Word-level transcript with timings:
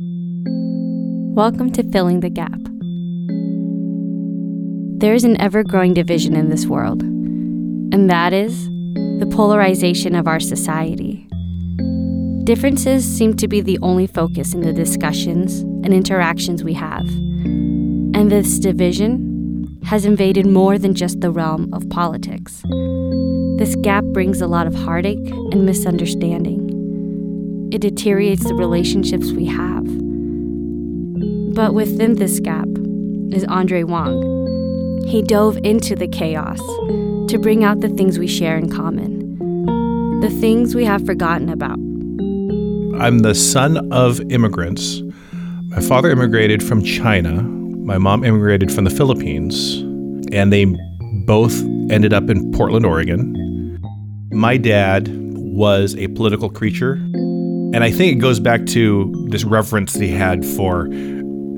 Welcome 0.00 1.72
to 1.72 1.82
Filling 1.82 2.20
the 2.20 2.30
Gap. 2.30 2.58
There 4.98 5.12
is 5.12 5.24
an 5.24 5.38
ever 5.38 5.62
growing 5.62 5.92
division 5.92 6.34
in 6.36 6.48
this 6.48 6.64
world, 6.64 7.02
and 7.02 8.08
that 8.08 8.32
is 8.32 8.64
the 9.18 9.30
polarization 9.30 10.14
of 10.14 10.26
our 10.26 10.40
society. 10.40 11.28
Differences 12.44 13.04
seem 13.04 13.36
to 13.36 13.46
be 13.46 13.60
the 13.60 13.78
only 13.82 14.06
focus 14.06 14.54
in 14.54 14.62
the 14.62 14.72
discussions 14.72 15.60
and 15.60 15.92
interactions 15.92 16.64
we 16.64 16.72
have. 16.72 17.06
And 17.06 18.32
this 18.32 18.58
division 18.58 19.78
has 19.84 20.06
invaded 20.06 20.46
more 20.46 20.78
than 20.78 20.94
just 20.94 21.20
the 21.20 21.30
realm 21.30 21.68
of 21.74 21.90
politics. 21.90 22.62
This 23.58 23.76
gap 23.82 24.04
brings 24.14 24.40
a 24.40 24.46
lot 24.46 24.66
of 24.66 24.74
heartache 24.74 25.28
and 25.28 25.66
misunderstanding. 25.66 26.59
It 27.72 27.80
deteriorates 27.80 28.44
the 28.44 28.54
relationships 28.54 29.30
we 29.30 29.44
have. 29.46 29.84
But 31.54 31.72
within 31.72 32.16
this 32.16 32.40
gap 32.40 32.66
is 33.30 33.44
Andre 33.44 33.84
Wang. 33.84 35.04
He 35.06 35.22
dove 35.22 35.56
into 35.58 35.94
the 35.94 36.08
chaos 36.08 36.58
to 37.30 37.38
bring 37.40 37.62
out 37.62 37.80
the 37.80 37.88
things 37.90 38.18
we 38.18 38.26
share 38.26 38.56
in 38.56 38.70
common, 38.70 40.20
the 40.20 40.30
things 40.30 40.74
we 40.74 40.84
have 40.84 41.06
forgotten 41.06 41.48
about. 41.48 41.78
I'm 43.00 43.20
the 43.20 43.34
son 43.36 43.92
of 43.92 44.20
immigrants. 44.32 45.00
My 45.68 45.80
father 45.80 46.10
immigrated 46.10 46.62
from 46.64 46.82
China. 46.82 47.42
My 47.42 47.98
mom 47.98 48.24
immigrated 48.24 48.72
from 48.72 48.82
the 48.82 48.90
Philippines. 48.90 49.78
And 50.32 50.52
they 50.52 50.66
both 51.24 51.56
ended 51.90 52.12
up 52.12 52.28
in 52.28 52.50
Portland, 52.50 52.84
Oregon. 52.84 53.80
My 54.32 54.56
dad 54.56 55.08
was 55.34 55.94
a 55.96 56.08
political 56.08 56.50
creature. 56.50 57.00
And 57.72 57.84
I 57.84 57.92
think 57.92 58.12
it 58.12 58.20
goes 58.20 58.40
back 58.40 58.66
to 58.66 59.26
this 59.28 59.44
reverence 59.44 59.94
he 59.94 60.08
had 60.08 60.44
for 60.44 60.86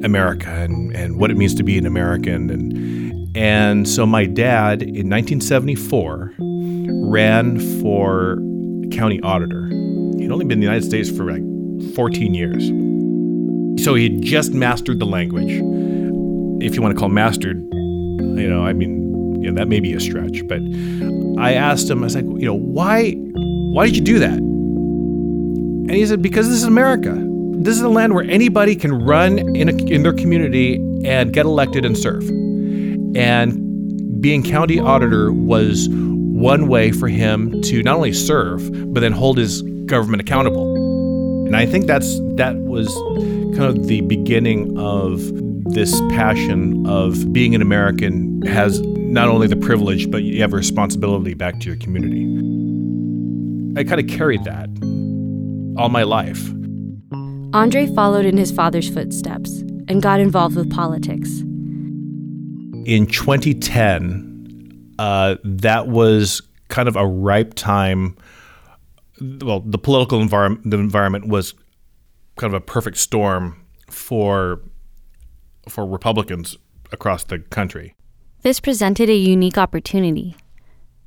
America 0.05 0.51
and, 0.51 0.95
and 0.95 1.17
what 1.17 1.31
it 1.31 1.39
means 1.39 1.55
to 1.55 1.63
be 1.63 1.79
an 1.79 1.87
American. 1.87 2.51
And, 2.51 3.37
and 3.37 3.89
so 3.89 4.05
my 4.05 4.27
dad 4.27 4.83
in 4.83 5.09
1974 5.09 6.35
ran 7.09 7.59
for 7.81 8.37
county 8.91 9.21
auditor. 9.23 9.69
He'd 10.19 10.31
only 10.31 10.45
been 10.45 10.59
in 10.59 10.61
the 10.61 10.67
United 10.67 10.85
States 10.85 11.11
for 11.11 11.25
like 11.25 11.95
14 11.95 12.35
years. 12.35 12.67
So 13.83 13.95
he 13.95 14.05
had 14.05 14.21
just 14.21 14.53
mastered 14.53 14.99
the 14.99 15.07
language. 15.07 15.51
If 16.63 16.75
you 16.75 16.83
want 16.83 16.95
to 16.95 17.01
call 17.01 17.09
mastered, 17.09 17.57
you 17.57 18.51
know, 18.51 18.67
I 18.67 18.75
mean, 18.75 19.43
you 19.43 19.51
know, 19.51 19.59
that 19.59 19.67
may 19.67 19.81
be 19.81 19.95
a 19.95 20.01
stretch, 20.01 20.47
but 20.47 20.61
I 21.39 21.55
asked 21.55 21.89
him, 21.89 22.01
I 22.01 22.05
was 22.05 22.15
like, 22.15 22.27
you 22.27 22.45
know, 22.45 22.55
why, 22.55 23.13
why 23.13 23.87
did 23.87 23.97
you 23.97 24.03
do 24.03 24.19
that? 24.19 24.52
And 25.83 25.91
he 25.91 26.07
said, 26.07 26.23
because 26.23 26.49
this 26.49 26.59
is 26.59 26.65
America. 26.65 27.13
This 27.63 27.77
is 27.77 27.83
a 27.83 27.89
land 27.89 28.15
where 28.15 28.25
anybody 28.25 28.75
can 28.75 28.93
run 28.93 29.39
in, 29.57 29.69
a, 29.69 29.85
in 29.85 30.03
their 30.03 30.13
community 30.13 30.77
and 31.05 31.33
get 31.33 31.45
elected 31.45 31.85
and 31.85 31.97
serve. 31.97 32.29
And 33.17 34.21
being 34.23 34.43
county 34.43 34.79
auditor 34.79 35.33
was 35.33 35.89
one 35.91 36.69
way 36.69 36.93
for 36.93 37.09
him 37.09 37.61
to 37.63 37.83
not 37.83 37.97
only 37.97 38.13
serve, 38.13 38.71
but 38.93 39.01
then 39.01 39.13
hold 39.13 39.39
his 39.39 39.63
government 39.87 40.21
accountable. 40.21 40.75
And 41.47 41.57
I 41.57 41.67
think 41.67 41.87
that's 41.87 42.19
that 42.37 42.57
was 42.57 42.89
kind 43.57 43.65
of 43.65 43.87
the 43.87 44.01
beginning 44.03 44.79
of 44.79 45.21
this 45.75 46.01
passion 46.11 46.87
of 46.87 47.33
being 47.33 47.55
an 47.55 47.63
American 47.63 48.43
has 48.43 48.81
not 48.81 49.29
only 49.29 49.47
the 49.47 49.57
privilege, 49.57 50.11
but 50.11 50.23
you 50.23 50.41
have 50.41 50.53
a 50.53 50.57
responsibility 50.57 51.35
back 51.35 51.61
to 51.61 51.67
your 51.67 51.77
community. 51.77 52.23
I 53.79 53.85
kind 53.85 54.01
of 54.01 54.07
carried 54.07 54.45
that 54.45 54.69
all 55.77 55.89
my 55.89 56.03
life. 56.03 56.53
Andre 57.55 57.87
followed 57.87 58.25
in 58.25 58.37
his 58.37 58.51
father's 58.51 58.89
footsteps 58.89 59.61
and 59.89 60.01
got 60.03 60.21
involved 60.21 60.57
with 60.57 60.71
politics. 60.71 61.41
In 62.85 63.07
2010, 63.07 64.95
uh, 64.99 65.37
that 65.45 65.89
was 65.89 66.43
kind 66.69 66.89
of 66.89 66.97
a 66.97 67.07
ripe 67.07 67.55
time. 67.55 68.17
Well, 69.21 69.61
the 69.61 69.79
political 69.79 70.21
environment, 70.21 70.71
the 70.71 70.79
environment 70.79 71.29
was 71.29 71.55
kind 72.37 72.53
of 72.53 72.61
a 72.61 72.65
perfect 72.65 72.97
storm 72.97 73.65
for 73.91 74.61
for 75.69 75.87
Republicans 75.87 76.57
across 76.91 77.25
the 77.25 77.39
country. 77.39 77.95
This 78.43 78.59
presented 78.59 79.09
a 79.09 79.15
unique 79.15 79.59
opportunity, 79.59 80.35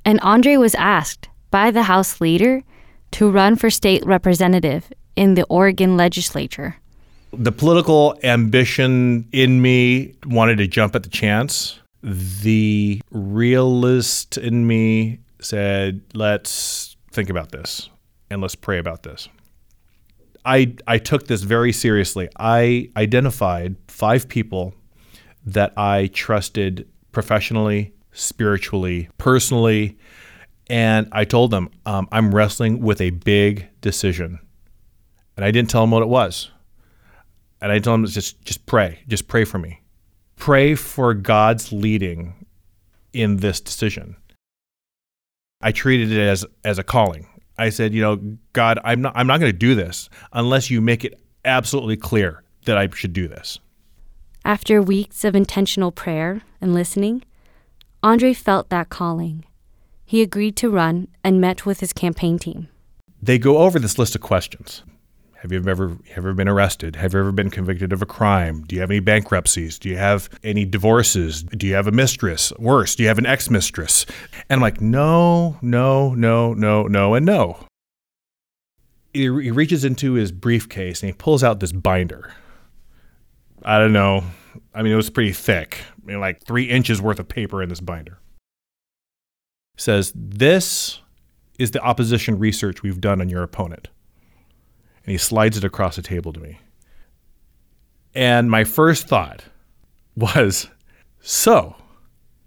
and 0.04 0.18
Andre 0.20 0.56
was 0.56 0.74
asked 0.76 1.28
by 1.50 1.70
the 1.70 1.82
House 1.82 2.20
leader 2.20 2.62
to 3.12 3.30
run 3.30 3.56
for 3.56 3.70
state 3.70 4.04
representative 4.04 4.92
in 5.14 5.34
the 5.34 5.44
Oregon 5.44 5.96
legislature. 5.96 6.76
The 7.32 7.52
political 7.52 8.18
ambition 8.22 9.28
in 9.32 9.60
me 9.60 10.14
wanted 10.26 10.58
to 10.58 10.66
jump 10.66 10.94
at 10.94 11.02
the 11.02 11.08
chance. 11.08 11.80
The 12.02 13.00
realist 13.10 14.38
in 14.38 14.66
me 14.66 15.20
said, 15.40 16.00
let's 16.14 16.96
think 17.10 17.30
about 17.30 17.52
this 17.52 17.88
and 18.30 18.40
let's 18.40 18.54
pray 18.54 18.78
about 18.78 19.02
this. 19.02 19.28
I, 20.44 20.76
I 20.86 20.98
took 20.98 21.26
this 21.26 21.42
very 21.42 21.72
seriously. 21.72 22.28
I 22.38 22.90
identified 22.96 23.76
five 23.88 24.28
people 24.28 24.74
that 25.44 25.72
I 25.76 26.08
trusted 26.08 26.88
professionally, 27.10 27.92
spiritually, 28.12 29.08
personally, 29.18 29.98
and 30.68 31.08
I 31.12 31.24
told 31.24 31.50
them 31.50 31.70
um, 31.84 32.08
I'm 32.10 32.34
wrestling 32.34 32.80
with 32.80 33.00
a 33.00 33.10
big 33.10 33.68
decision, 33.80 34.38
and 35.36 35.44
I 35.44 35.50
didn't 35.50 35.70
tell 35.70 35.82
them 35.82 35.90
what 35.90 36.02
it 36.02 36.08
was. 36.08 36.50
And 37.60 37.72
I 37.72 37.78
told 37.78 38.00
them 38.00 38.06
just 38.06 38.42
just 38.42 38.66
pray, 38.66 39.00
just 39.08 39.28
pray 39.28 39.44
for 39.44 39.58
me, 39.58 39.80
pray 40.36 40.74
for 40.74 41.14
God's 41.14 41.72
leading 41.72 42.46
in 43.12 43.38
this 43.38 43.60
decision. 43.60 44.16
I 45.62 45.72
treated 45.72 46.12
it 46.12 46.20
as 46.20 46.44
as 46.64 46.78
a 46.78 46.84
calling. 46.84 47.26
I 47.58 47.70
said, 47.70 47.94
you 47.94 48.02
know, 48.02 48.16
God, 48.52 48.78
I'm 48.84 49.00
not 49.00 49.12
I'm 49.16 49.26
not 49.26 49.40
going 49.40 49.52
to 49.52 49.58
do 49.58 49.74
this 49.74 50.08
unless 50.32 50.70
you 50.70 50.80
make 50.80 51.04
it 51.04 51.18
absolutely 51.44 51.96
clear 51.96 52.42
that 52.66 52.76
I 52.76 52.88
should 52.90 53.12
do 53.12 53.28
this. 53.28 53.58
After 54.44 54.82
weeks 54.82 55.24
of 55.24 55.34
intentional 55.34 55.90
prayer 55.90 56.42
and 56.60 56.74
listening, 56.74 57.24
Andre 58.02 58.32
felt 58.32 58.68
that 58.68 58.90
calling. 58.90 59.44
He 60.06 60.22
agreed 60.22 60.56
to 60.58 60.70
run 60.70 61.08
and 61.24 61.40
met 61.40 61.66
with 61.66 61.80
his 61.80 61.92
campaign 61.92 62.38
team. 62.38 62.68
They 63.20 63.38
go 63.38 63.58
over 63.58 63.80
this 63.80 63.98
list 63.98 64.14
of 64.14 64.20
questions. 64.20 64.84
Have 65.38 65.50
you 65.50 65.58
ever 65.68 65.98
ever 66.14 66.32
been 66.32 66.48
arrested? 66.48 66.94
Have 66.96 67.12
you 67.12 67.18
ever 67.18 67.32
been 67.32 67.50
convicted 67.50 67.92
of 67.92 68.02
a 68.02 68.06
crime? 68.06 68.62
Do 68.62 68.76
you 68.76 68.80
have 68.80 68.90
any 68.90 69.00
bankruptcies? 69.00 69.78
Do 69.80 69.88
you 69.88 69.96
have 69.96 70.30
any 70.44 70.64
divorces? 70.64 71.42
Do 71.42 71.66
you 71.66 71.74
have 71.74 71.88
a 71.88 71.92
mistress? 71.92 72.52
Worse, 72.58 72.94
do 72.94 73.02
you 73.02 73.08
have 73.08 73.18
an 73.18 73.26
ex-mistress? 73.26 74.06
And 74.48 74.58
I'm 74.58 74.62
like, 74.62 74.80
no, 74.80 75.58
no, 75.60 76.14
no, 76.14 76.54
no, 76.54 76.84
no, 76.84 77.14
and 77.14 77.26
no. 77.26 77.58
He, 79.12 79.22
he 79.22 79.50
reaches 79.50 79.84
into 79.84 80.12
his 80.12 80.30
briefcase 80.30 81.02
and 81.02 81.10
he 81.10 81.14
pulls 81.14 81.42
out 81.42 81.58
this 81.58 81.72
binder. 81.72 82.32
I 83.64 83.78
don't 83.78 83.92
know. 83.92 84.22
I 84.72 84.82
mean, 84.82 84.92
it 84.92 84.96
was 84.96 85.10
pretty 85.10 85.32
thick. 85.32 85.78
I 86.02 86.06
mean, 86.06 86.20
like 86.20 86.44
three 86.44 86.64
inches 86.64 87.02
worth 87.02 87.18
of 87.18 87.28
paper 87.28 87.62
in 87.62 87.68
this 87.68 87.80
binder. 87.80 88.20
Says, 89.76 90.12
this 90.14 91.00
is 91.58 91.70
the 91.70 91.80
opposition 91.80 92.38
research 92.38 92.82
we've 92.82 93.00
done 93.00 93.20
on 93.20 93.28
your 93.28 93.42
opponent 93.42 93.88
and 95.06 95.12
he 95.12 95.18
slides 95.18 95.56
it 95.56 95.64
across 95.64 95.96
the 95.96 96.02
table 96.02 96.32
to 96.32 96.40
me. 96.40 96.58
And 98.14 98.50
my 98.50 98.64
first 98.64 99.06
thought 99.06 99.44
was, 100.16 100.68
so, 101.20 101.76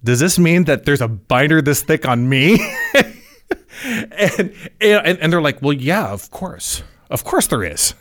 does 0.04 0.20
this 0.20 0.38
mean 0.38 0.64
that 0.64 0.84
there's 0.84 1.00
a 1.00 1.08
binder 1.08 1.62
this 1.62 1.82
thick 1.82 2.06
on 2.06 2.28
me? 2.28 2.58
and, 3.84 4.52
and, 4.80 5.18
and 5.18 5.32
they're 5.32 5.40
like, 5.40 5.62
well, 5.62 5.72
yeah, 5.72 6.08
of 6.08 6.30
course. 6.30 6.82
Of 7.08 7.24
course 7.24 7.46
there 7.46 7.64
is. 7.64 7.94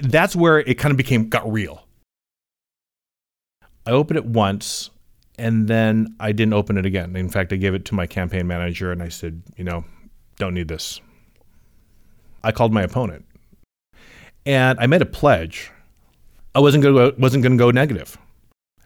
That's 0.00 0.36
where 0.36 0.60
it 0.60 0.78
kind 0.78 0.92
of 0.92 0.96
became, 0.96 1.28
got 1.28 1.50
real. 1.50 1.84
I 3.86 3.90
opened 3.90 4.18
it 4.18 4.26
once 4.26 4.90
and 5.38 5.68
then 5.68 6.14
I 6.20 6.32
didn't 6.32 6.54
open 6.54 6.76
it 6.76 6.84
again. 6.84 7.14
In 7.16 7.28
fact, 7.28 7.52
I 7.52 7.56
gave 7.56 7.74
it 7.74 7.84
to 7.86 7.94
my 7.94 8.06
campaign 8.06 8.46
manager 8.46 8.92
and 8.92 9.02
I 9.02 9.08
said, 9.08 9.42
you 9.56 9.64
know, 9.64 9.84
don't 10.36 10.54
need 10.54 10.68
this. 10.68 11.00
I 12.42 12.52
called 12.52 12.72
my 12.72 12.82
opponent 12.82 13.24
and 14.46 14.80
I 14.80 14.86
made 14.86 15.02
a 15.02 15.06
pledge. 15.06 15.70
I 16.54 16.60
wasn't 16.60 16.82
going 16.82 16.94
to 16.94 17.20
wasn't 17.20 17.42
going 17.42 17.56
to 17.56 17.58
go 17.58 17.70
negative. 17.70 18.16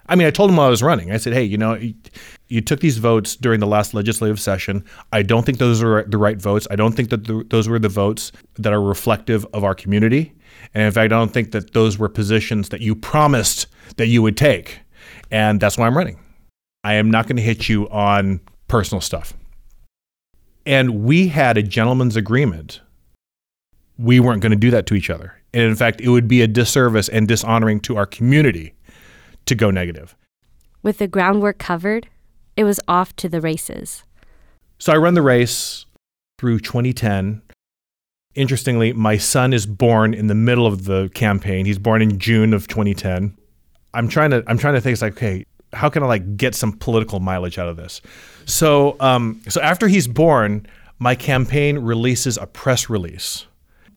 I 0.06 0.16
mean, 0.16 0.26
I 0.26 0.30
told 0.30 0.50
him 0.50 0.56
while 0.56 0.66
I 0.66 0.70
was 0.70 0.82
running. 0.82 1.12
I 1.12 1.16
said, 1.16 1.32
"Hey, 1.32 1.44
you 1.44 1.56
know, 1.56 1.74
you, 1.74 1.94
you, 2.48 2.60
took 2.60 2.80
these 2.80 2.98
votes 2.98 3.36
during 3.36 3.60
the 3.60 3.66
last 3.66 3.94
legislative 3.94 4.40
session. 4.40 4.84
I 5.12 5.22
don't 5.22 5.46
think 5.46 5.58
those 5.58 5.82
are 5.82 6.02
the 6.02 6.18
right 6.18 6.40
votes. 6.42 6.66
I 6.70 6.76
don't 6.76 6.92
think 6.92 7.10
that 7.10 7.24
the, 7.28 7.44
those 7.48 7.68
were 7.68 7.78
the 7.78 7.88
votes 7.88 8.32
that 8.56 8.72
are 8.72 8.82
reflective 8.82 9.46
of 9.54 9.62
our 9.62 9.74
community. 9.74 10.34
And 10.74 10.82
in 10.82 10.92
fact, 10.92 11.04
I 11.04 11.08
don't 11.08 11.32
think 11.32 11.52
that 11.52 11.72
those 11.72 11.98
were 11.98 12.08
positions 12.08 12.70
that 12.70 12.80
you 12.80 12.96
promised 12.96 13.68
that 13.96 14.08
you 14.08 14.20
would 14.22 14.36
take. 14.36 14.80
And 15.30 15.60
that's 15.60 15.78
why 15.78 15.86
I'm 15.86 15.96
running. 15.96 16.18
I 16.84 16.94
am 16.94 17.10
not 17.10 17.26
going 17.26 17.36
to 17.36 17.42
hit 17.42 17.68
you 17.68 17.88
on 17.90 18.40
personal 18.68 19.00
stuff." 19.00 19.34
And 20.64 21.04
we 21.04 21.28
had 21.28 21.56
a 21.58 21.62
gentleman's 21.62 22.16
agreement. 22.16 22.80
We 23.98 24.20
weren't 24.20 24.42
going 24.42 24.52
to 24.52 24.56
do 24.56 24.70
that 24.70 24.86
to 24.86 24.94
each 24.94 25.10
other 25.10 25.34
And 25.54 25.64
in 25.64 25.74
fact, 25.76 26.00
it 26.00 26.08
would 26.08 26.26
be 26.26 26.40
a 26.40 26.46
disservice 26.46 27.08
and 27.08 27.28
dishonoring 27.28 27.80
to 27.80 27.96
our 27.96 28.06
community 28.06 28.74
to 29.46 29.54
go 29.54 29.70
negative. 29.70 30.16
With 30.82 30.98
the 30.98 31.06
groundwork 31.06 31.58
covered, 31.58 32.08
it 32.56 32.64
was 32.64 32.80
off 32.88 33.14
to 33.16 33.28
the 33.28 33.40
races. 33.40 34.04
So 34.78 34.92
I 34.92 34.96
run 34.96 35.14
the 35.14 35.22
race 35.22 35.84
through 36.38 36.60
2010. 36.60 37.42
Interestingly, 38.34 38.92
my 38.92 39.18
son 39.18 39.52
is 39.52 39.66
born 39.66 40.14
in 40.14 40.26
the 40.26 40.34
middle 40.34 40.66
of 40.66 40.84
the 40.84 41.10
campaign. 41.14 41.66
He's 41.66 41.78
born 41.78 42.00
in 42.00 42.18
June 42.18 42.54
of 42.54 42.66
2010. 42.66 43.36
I'm 43.94 44.08
trying 44.08 44.30
to 44.30 44.42
I'm 44.46 44.56
trying 44.56 44.74
to 44.74 44.80
think 44.80 44.94
it's 44.94 45.02
like, 45.02 45.12
okay, 45.12 45.44
how 45.72 45.88
can 45.88 46.02
I 46.02 46.06
like 46.06 46.36
get 46.36 46.54
some 46.54 46.72
political 46.72 47.20
mileage 47.20 47.58
out 47.58 47.68
of 47.68 47.76
this? 47.76 48.00
So 48.44 48.96
um, 49.00 49.40
so 49.48 49.60
after 49.60 49.88
he's 49.88 50.06
born, 50.06 50.66
my 50.98 51.14
campaign 51.14 51.78
releases 51.78 52.36
a 52.38 52.46
press 52.46 52.88
release 52.88 53.46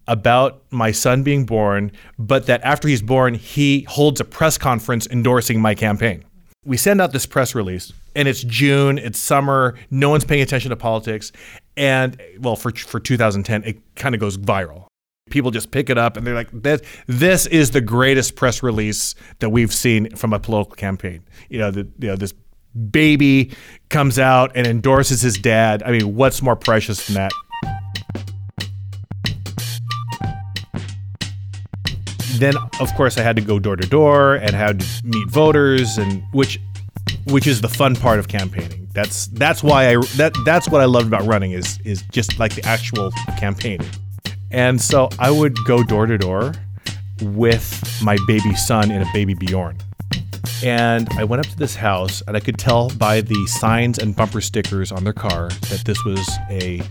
about 0.08 0.64
my 0.72 0.92
son 0.92 1.24
being 1.24 1.46
born, 1.46 1.92
but 2.20 2.46
that 2.46 2.62
after 2.64 2.88
he's 2.88 3.02
born, 3.02 3.34
he 3.34 3.82
holds 3.82 4.22
a 4.22 4.26
press 4.26 4.58
conference 4.58 5.08
endorsing 5.08 5.60
my 5.60 5.74
campaign. 5.74 6.24
We 6.64 6.78
send 6.78 7.02
out 7.02 7.12
this 7.12 7.26
press 7.26 7.56
release, 7.56 7.94
and 8.16 8.28
it's 8.28 8.44
June, 8.44 8.98
it's 8.98 9.20
summer, 9.20 9.76
no 9.92 10.10
one's 10.10 10.26
paying 10.26 10.42
attention 10.42 10.70
to 10.70 10.76
politics, 10.76 11.32
and 11.78 12.20
well, 12.40 12.56
for 12.56 12.72
for 12.72 13.00
2010, 13.00 13.64
it 13.64 13.96
kind 13.96 14.16
of 14.16 14.22
goes 14.22 14.38
viral. 14.38 14.88
People 15.32 15.50
just 15.50 15.72
pick 15.72 15.90
it 15.90 15.98
up 15.98 16.18
and 16.18 16.28
they're 16.28 16.36
like, 16.36 16.50
this, 16.52 16.82
this 17.08 17.48
is 17.48 17.72
the 17.72 17.82
greatest 17.82 18.36
press 18.36 18.62
release 18.62 19.16
that 19.40 19.50
we've 19.50 19.74
seen 19.74 20.16
from 20.16 20.34
a 20.34 20.40
political 20.40 20.76
campaign. 20.76 21.24
You 21.50 21.58
know, 21.58 21.72
the, 21.72 21.88
you 21.98 22.10
know, 22.10 22.16
this 22.16 22.32
baby 22.92 23.52
comes 23.90 24.20
out 24.20 24.52
and 24.54 24.68
endorses 24.68 25.22
his 25.22 25.36
dad. 25.38 25.82
I 25.82 25.92
mean, 25.92 26.14
what's 26.16 26.44
more 26.44 26.56
precious 26.56 27.08
than 27.08 27.16
that? 27.16 27.32
Then, 32.34 32.54
of 32.80 32.94
course, 32.94 33.18
I 33.18 33.24
had 33.24 33.36
to 33.38 33.42
go 33.42 33.58
door 33.58 33.78
to 33.78 33.88
door 33.88 34.36
and 34.36 34.52
had 34.52 34.82
to 34.82 34.88
meet 35.06 35.30
voters, 35.30 35.98
and 35.98 36.22
which, 36.34 36.60
which 37.28 37.48
is 37.48 37.62
the 37.62 37.70
fun 37.70 37.96
part 37.96 38.20
of 38.20 38.28
campaigning. 38.28 38.90
That's 38.94 39.28
that's 39.28 39.64
why 39.64 39.90
I 39.90 39.96
that 40.18 40.34
that's 40.44 40.70
what 40.70 40.82
I 40.82 40.86
loved 40.86 41.08
about 41.08 41.26
running 41.26 41.52
is 41.54 41.80
is 41.86 42.04
just 42.12 42.38
like 42.38 42.54
the 42.56 42.64
actual 42.66 43.12
campaigning. 43.38 43.88
And 44.52 44.82
so 44.82 45.10
I 45.20 45.32
would 45.32 45.58
go 45.66 45.84
door 45.84 46.06
to 46.06 46.18
door 46.18 46.54
with 47.22 48.02
my 48.04 48.18
baby 48.28 48.56
son 48.56 48.92
and 48.92 49.04
a 49.04 49.08
baby 49.14 49.34
Bjorn. 49.34 49.78
And 50.64 51.08
I 51.14 51.24
went 51.24 51.46
up 51.46 51.52
to 51.52 51.58
this 51.58 51.76
house, 51.76 52.22
and 52.28 52.38
I 52.38 52.40
could 52.40 52.58
tell 52.58 52.90
by 52.92 53.22
the 53.22 53.46
signs 53.48 54.00
and 54.00 54.16
bumper 54.16 54.42
stickers 54.42 54.92
on 54.92 55.04
their 55.04 55.14
car 55.14 55.50
that 55.50 55.84
this 55.86 56.04
was 56.06 56.28
a 56.50 56.82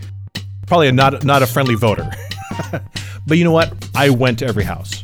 probably 0.67 0.87
a 0.87 0.91
not 0.91 1.23
not 1.23 1.41
a 1.41 1.47
friendly 1.47 1.75
voter. 1.75 2.09
but 3.27 3.37
you 3.37 3.43
know 3.43 3.51
what? 3.51 3.73
I 3.95 4.09
went 4.09 4.39
to 4.39 4.45
every 4.45 4.63
house 4.63 5.03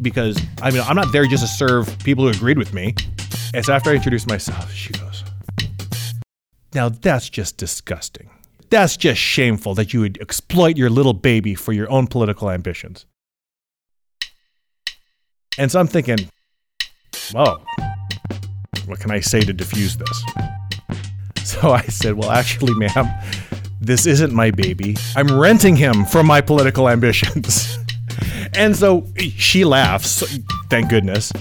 because 0.00 0.40
I 0.62 0.70
mean 0.70 0.82
I'm 0.82 0.96
not 0.96 1.12
there 1.12 1.26
just 1.26 1.42
to 1.42 1.48
serve 1.48 1.98
people 2.04 2.24
who 2.24 2.30
agreed 2.30 2.58
with 2.58 2.72
me. 2.72 2.94
And 3.54 3.64
so 3.64 3.72
after 3.72 3.90
I 3.90 3.94
introduced 3.94 4.28
myself, 4.28 4.72
she 4.72 4.92
goes, 4.92 5.24
"Now 6.74 6.88
that's 6.88 7.28
just 7.28 7.56
disgusting. 7.56 8.30
That's 8.70 8.96
just 8.96 9.20
shameful 9.20 9.74
that 9.74 9.92
you 9.92 10.00
would 10.00 10.20
exploit 10.20 10.76
your 10.76 10.90
little 10.90 11.12
baby 11.12 11.54
for 11.54 11.72
your 11.72 11.90
own 11.90 12.06
political 12.06 12.50
ambitions." 12.50 13.06
And 15.58 15.70
so 15.70 15.80
I'm 15.80 15.88
thinking, 15.88 16.30
"Whoa, 17.32 17.62
what 18.86 19.00
can 19.00 19.10
I 19.10 19.20
say 19.20 19.40
to 19.40 19.52
diffuse 19.52 19.96
this?" 19.96 20.24
So 21.44 21.72
I 21.72 21.82
said, 21.82 22.14
"Well, 22.14 22.30
actually, 22.30 22.74
ma'am." 22.74 23.06
This 23.80 24.06
isn't 24.06 24.32
my 24.32 24.50
baby. 24.50 24.96
I'm 25.16 25.40
renting 25.40 25.74
him 25.74 26.04
for 26.04 26.22
my 26.22 26.40
political 26.40 26.88
ambitions. 26.88 27.78
And 28.52 28.76
so 28.76 29.06
she 29.36 29.64
laughs, 29.64 30.24
thank 30.70 30.90
goodness. 30.90 31.32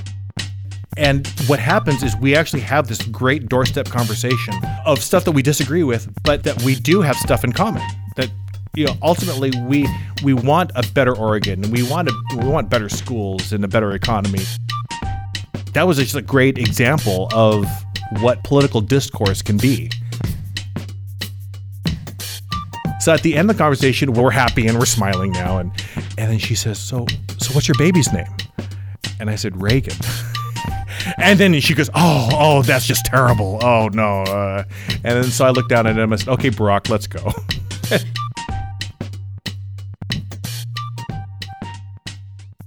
And 0.99 1.25
what 1.47 1.59
happens 1.59 2.03
is 2.03 2.13
we 2.17 2.35
actually 2.35 2.59
have 2.59 2.89
this 2.89 3.01
great 3.03 3.47
doorstep 3.47 3.87
conversation 3.87 4.53
of 4.85 5.01
stuff 5.01 5.23
that 5.23 5.31
we 5.31 5.41
disagree 5.41 5.83
with, 5.83 6.13
but 6.23 6.43
that 6.43 6.61
we 6.63 6.75
do 6.75 6.99
have 6.99 7.15
stuff 7.15 7.45
in 7.45 7.53
common. 7.53 7.81
That 8.17 8.29
you 8.75 8.85
know, 8.85 8.93
ultimately 9.01 9.51
we 9.61 9.87
we 10.23 10.33
want 10.33 10.71
a 10.75 10.85
better 10.93 11.15
Oregon 11.15 11.63
and 11.63 11.71
we 11.71 11.83
want 11.83 12.09
a, 12.09 12.13
we 12.37 12.49
want 12.49 12.69
better 12.69 12.89
schools 12.89 13.53
and 13.53 13.63
a 13.63 13.67
better 13.69 13.93
economy. 13.93 14.43
That 15.71 15.83
was 15.87 15.99
just 15.99 16.15
a 16.15 16.21
great 16.21 16.57
example 16.57 17.29
of 17.33 17.65
what 18.19 18.43
political 18.43 18.81
discourse 18.81 19.41
can 19.41 19.55
be. 19.55 19.89
So 22.99 23.13
at 23.13 23.21
the 23.21 23.35
end 23.35 23.49
of 23.49 23.55
the 23.55 23.63
conversation, 23.63 24.11
we're 24.11 24.31
happy 24.31 24.67
and 24.67 24.77
we're 24.77 24.85
smiling 24.85 25.31
now, 25.31 25.59
and 25.59 25.71
and 26.17 26.29
then 26.29 26.39
she 26.39 26.55
says, 26.55 26.77
"So, 26.77 27.05
so 27.37 27.53
what's 27.53 27.69
your 27.69 27.77
baby's 27.77 28.11
name?" 28.11 28.35
And 29.21 29.29
I 29.29 29.35
said, 29.35 29.61
"Reagan." 29.61 29.95
and 31.17 31.39
then 31.39 31.59
she 31.59 31.73
goes, 31.73 31.89
"Oh, 31.93 32.29
oh, 32.33 32.61
that's 32.61 32.85
just 32.85 33.05
terrible. 33.05 33.59
Oh 33.61 33.89
no." 33.93 34.23
Uh, 34.23 34.63
and 34.91 35.03
then 35.03 35.23
so 35.25 35.45
I 35.45 35.49
looked 35.49 35.69
down 35.69 35.87
at 35.87 35.97
him 35.97 36.11
and 36.11 36.13
I 36.13 36.17
said, 36.17 36.29
"Okay, 36.29 36.49
Brock, 36.49 36.89
let's 36.89 37.07
go." 37.07 37.31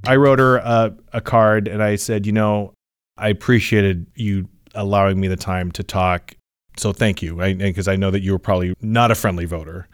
I 0.04 0.16
wrote 0.16 0.40
her 0.40 0.56
a, 0.56 0.92
a 1.12 1.20
card 1.20 1.68
and 1.68 1.82
I 1.82 1.96
said, 1.96 2.26
"You 2.26 2.32
know, 2.32 2.74
I 3.16 3.28
appreciated 3.28 4.06
you 4.14 4.48
allowing 4.74 5.20
me 5.20 5.28
the 5.28 5.36
time 5.36 5.70
to 5.72 5.82
talk. 5.82 6.34
So 6.76 6.92
thank 6.92 7.22
you, 7.22 7.36
because 7.36 7.86
I, 7.86 7.92
I 7.92 7.96
know 7.96 8.10
that 8.10 8.22
you 8.22 8.32
were 8.32 8.38
probably 8.38 8.74
not 8.80 9.10
a 9.10 9.14
friendly 9.14 9.44
voter." 9.44 9.88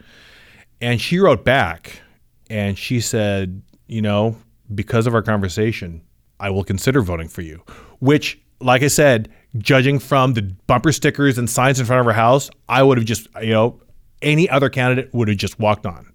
And 0.81 1.01
she 1.01 1.19
wrote 1.19 1.43
back 1.43 2.01
and 2.49 2.77
she 2.77 3.01
said, 3.01 3.61
you 3.87 4.01
know, 4.01 4.35
because 4.73 5.07
of 5.07 5.13
our 5.13 5.21
conversation, 5.21 6.01
I 6.39 6.49
will 6.51 6.63
consider 6.63 7.01
voting 7.01 7.27
for 7.27 7.41
you. 7.41 7.63
Which, 7.99 8.39
like 8.59 8.83
I 8.83 8.87
said, 8.87 9.29
judging 9.57 9.99
from 9.99 10.33
the 10.33 10.41
bumper 10.67 10.91
stickers 10.91 11.37
and 11.37 11.49
signs 11.49 11.79
in 11.79 11.85
front 11.85 11.99
of 11.99 12.05
her 12.05 12.13
house, 12.13 12.49
I 12.67 12.83
would 12.83 12.97
have 12.97 13.05
just, 13.05 13.27
you 13.41 13.51
know, 13.51 13.81
any 14.21 14.49
other 14.49 14.69
candidate 14.69 15.13
would 15.13 15.27
have 15.27 15.37
just 15.37 15.59
walked 15.59 15.85
on. 15.85 16.11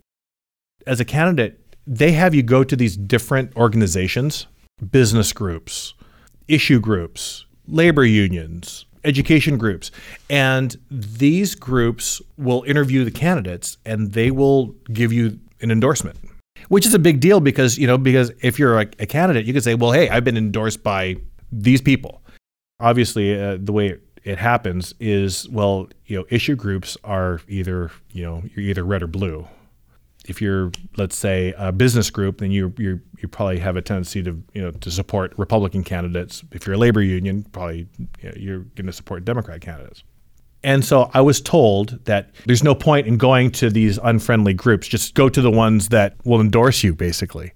As 0.87 1.01
a 1.01 1.05
candidate, 1.05 1.61
they 1.87 2.13
have 2.13 2.35
you 2.35 2.43
go 2.43 2.65
to 2.65 2.77
these 2.77 2.97
different 2.97 3.55
organizations, 3.57 4.47
business 4.91 5.33
groups, 5.33 5.95
issue 6.49 6.81
groups, 6.81 7.47
labor 7.67 8.05
unions, 8.05 8.87
education 9.05 9.59
groups. 9.59 9.91
And 10.31 10.77
these 10.91 11.55
groups 11.55 12.21
will 12.37 12.63
interview 12.65 13.05
the 13.05 13.11
candidates 13.11 13.79
and 13.85 14.13
they 14.13 14.31
will 14.31 14.75
give 14.93 15.13
you 15.13 15.39
an 15.61 15.71
endorsement, 15.71 16.19
which 16.69 16.87
is 16.87 16.95
a 16.95 16.99
big 16.99 17.21
deal 17.21 17.41
because, 17.41 17.79
you 17.79 17.87
know, 17.87 17.99
because 17.99 18.33
if 18.43 18.59
you're 18.59 18.81
a, 18.81 18.87
a 18.99 19.07
candidate, 19.07 19.47
you 19.47 19.53
can 19.53 19.63
say, 19.63 19.75
well, 19.75 19.93
hey, 19.93 20.09
I've 20.09 20.25
been 20.25 20.37
endorsed 20.37 20.83
by 20.83 21.17
these 21.63 21.81
people. 21.81 22.23
Obviously, 22.81 23.41
uh, 23.41 23.57
the 23.61 23.73
way 23.73 23.99
it 24.25 24.39
happens 24.39 24.95
is, 24.99 25.49
well, 25.51 25.89
you 26.07 26.19
know, 26.19 26.25
issue 26.31 26.57
groups 26.57 26.97
are 27.05 27.41
either, 27.49 27.91
you 28.13 28.25
know, 28.25 28.43
you're 28.55 28.65
either 28.65 28.85
red 28.85 29.03
or 29.03 29.07
blue. 29.07 29.47
If 30.27 30.41
you're 30.41 30.73
let's 30.97 31.17
say 31.17 31.53
a 31.59 31.71
business 31.71 32.09
group 32.09 32.39
then 32.39 32.51
you 32.51 32.73
you 32.79 32.99
you 33.19 33.29
probably 33.29 33.59
have 33.59 33.77
a 33.77 33.83
tendency 33.83 34.23
to 34.23 34.43
you 34.55 34.63
know 34.63 34.71
to 34.71 34.91
support 34.91 35.35
Republican 35.37 35.85
candidates. 35.85 36.43
If 36.51 36.67
you're 36.67 36.77
a 36.77 36.79
labor 36.79 37.03
union 37.03 37.45
probably 37.53 37.87
you 38.23 38.29
know, 38.31 38.35
you're 38.35 38.61
going 38.61 38.87
to 38.87 38.93
support 38.93 39.27
Democrat 39.27 39.61
candidates. 39.61 40.03
And 40.63 40.83
so 40.83 41.11
I 41.13 41.21
was 41.21 41.43
told 41.43 42.03
that 42.07 42.31
there's 42.47 42.65
no 42.65 42.75
point 42.75 43.07
in 43.07 43.19
going 43.19 43.51
to 43.51 43.69
these 43.69 43.99
unfriendly 44.03 44.55
groups. 44.55 44.89
Just 44.89 45.15
go 45.15 45.29
to 45.29 45.43
the 45.43 45.51
ones 45.51 45.91
that 45.91 46.17
will 46.25 46.41
endorse 46.41 46.83
you 46.83 46.95
basically 46.95 47.53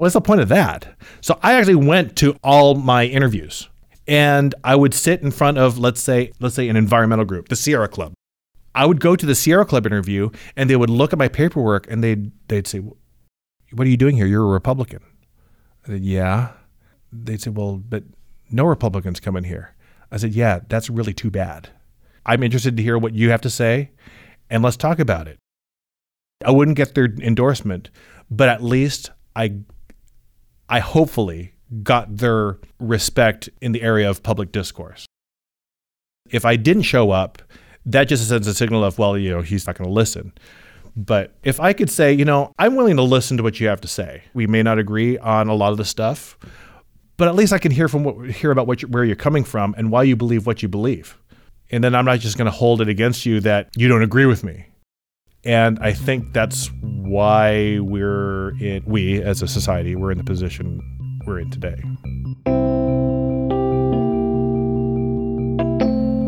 what's 0.00 0.14
the 0.14 0.20
point 0.20 0.40
of 0.40 0.48
that 0.48 0.96
so 1.20 1.38
I 1.42 1.54
actually 1.54 1.74
went 1.76 2.16
to 2.16 2.36
all 2.42 2.74
my 2.74 3.04
interviews 3.04 3.68
and 4.08 4.54
I 4.64 4.74
would 4.74 4.94
sit 4.94 5.22
in 5.22 5.30
front 5.30 5.58
of 5.58 5.78
let's 5.78 6.00
say 6.00 6.32
let's 6.40 6.54
say 6.54 6.68
an 6.68 6.76
environmental 6.76 7.24
group 7.24 7.48
the 7.48 7.56
Sierra 7.56 7.88
Club 7.88 8.14
I 8.74 8.86
would 8.86 9.00
go 9.00 9.16
to 9.16 9.26
the 9.26 9.34
Sierra 9.34 9.64
Club 9.64 9.86
interview 9.86 10.30
and 10.56 10.70
they 10.70 10.76
would 10.76 10.90
look 10.90 11.12
at 11.12 11.18
my 11.18 11.28
paperwork 11.28 11.90
and 11.90 12.04
they'd 12.04 12.30
they'd 12.48 12.66
say, 12.66 12.78
"What 12.78 13.86
are 13.86 13.90
you 13.90 13.96
doing 13.96 14.16
here? 14.16 14.26
You're 14.26 14.44
a 14.44 14.52
Republican." 14.52 15.00
I 15.84 15.88
said, 15.88 16.02
"Yeah." 16.02 16.52
They'd 17.12 17.40
say, 17.40 17.50
"Well, 17.50 17.76
but 17.76 18.04
no 18.50 18.64
Republicans 18.64 19.20
come 19.20 19.36
in 19.36 19.44
here." 19.44 19.74
I 20.12 20.18
said, 20.18 20.32
"Yeah, 20.32 20.60
that's 20.68 20.88
really 20.88 21.14
too 21.14 21.30
bad. 21.30 21.70
I'm 22.24 22.42
interested 22.42 22.76
to 22.76 22.82
hear 22.82 22.98
what 22.98 23.14
you 23.14 23.30
have 23.30 23.40
to 23.42 23.50
say, 23.50 23.90
and 24.48 24.62
let's 24.62 24.76
talk 24.76 24.98
about 24.98 25.26
it." 25.26 25.38
I 26.44 26.52
wouldn't 26.52 26.76
get 26.76 26.94
their 26.94 27.06
endorsement, 27.20 27.90
but 28.30 28.48
at 28.48 28.62
least 28.62 29.10
I, 29.34 29.56
I 30.70 30.78
hopefully 30.78 31.54
got 31.82 32.16
their 32.16 32.58
respect 32.78 33.48
in 33.60 33.72
the 33.72 33.82
area 33.82 34.08
of 34.08 34.22
public 34.22 34.52
discourse. 34.52 35.06
If 36.30 36.44
I 36.44 36.56
didn't 36.56 36.82
show 36.82 37.10
up 37.10 37.42
that 37.86 38.04
just 38.04 38.28
sends 38.28 38.46
a 38.46 38.54
signal 38.54 38.84
of, 38.84 38.98
well, 38.98 39.16
you 39.16 39.30
know, 39.30 39.42
he's 39.42 39.66
not 39.66 39.76
going 39.76 39.88
to 39.88 39.92
listen. 39.92 40.32
But 40.96 41.34
if 41.42 41.60
I 41.60 41.72
could 41.72 41.90
say, 41.90 42.12
you 42.12 42.24
know, 42.24 42.52
I'm 42.58 42.76
willing 42.76 42.96
to 42.96 43.02
listen 43.02 43.36
to 43.36 43.42
what 43.42 43.60
you 43.60 43.68
have 43.68 43.80
to 43.82 43.88
say. 43.88 44.22
We 44.34 44.46
may 44.46 44.62
not 44.62 44.78
agree 44.78 45.18
on 45.18 45.48
a 45.48 45.54
lot 45.54 45.72
of 45.72 45.78
the 45.78 45.84
stuff, 45.84 46.38
but 47.16 47.28
at 47.28 47.34
least 47.34 47.52
I 47.52 47.58
can 47.58 47.70
hear 47.70 47.88
from 47.88 48.04
what 48.04 48.30
hear 48.30 48.50
about 48.50 48.66
what 48.66 48.82
you, 48.82 48.88
where 48.88 49.04
you're 49.04 49.16
coming 49.16 49.44
from 49.44 49.74
and 49.78 49.90
why 49.90 50.02
you 50.02 50.16
believe 50.16 50.46
what 50.46 50.62
you 50.62 50.68
believe. 50.68 51.16
And 51.70 51.84
then 51.84 51.94
I'm 51.94 52.04
not 52.04 52.18
just 52.18 52.36
going 52.36 52.46
to 52.46 52.56
hold 52.56 52.80
it 52.80 52.88
against 52.88 53.24
you 53.24 53.40
that 53.40 53.70
you 53.76 53.88
don't 53.88 54.02
agree 54.02 54.26
with 54.26 54.42
me. 54.42 54.66
And 55.44 55.78
I 55.80 55.92
think 55.92 56.34
that's 56.34 56.70
why 56.82 57.78
we're 57.80 58.50
in, 58.60 58.82
we 58.84 59.22
as 59.22 59.40
a 59.40 59.48
society, 59.48 59.96
we're 59.96 60.12
in 60.12 60.18
the 60.18 60.24
position 60.24 60.80
we're 61.26 61.38
in 61.38 61.50
today. 61.50 61.80